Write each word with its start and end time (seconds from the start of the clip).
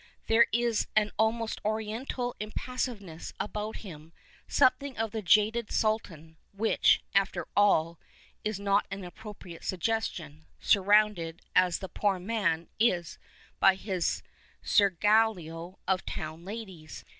There 0.25 0.47
is 0.51 0.87
an 0.95 1.11
almost 1.19 1.61
Oriental 1.63 2.35
impassivcness 2.41 3.33
about 3.39 3.75
him, 3.85 4.13
something 4.47 4.97
of 4.97 5.11
the 5.11 5.21
jaded 5.21 5.71
sultan— 5.71 6.37
which, 6.63 7.03
after 7.13 7.47
all, 7.55 7.99
is 8.43 8.59
not 8.59 8.87
an 8.89 9.01
inappropriate 9.01 9.63
suggestion, 9.63 10.47
surrounded 10.59 11.43
as 11.55 11.77
the 11.77 11.87
poor 11.87 12.17
man 12.17 12.67
is 12.79 13.19
by 13.59 13.75
his 13.75 14.23
seraglio 14.63 15.77
of 15.87 16.03
towii 16.07 16.43
ladies. 16.47 17.05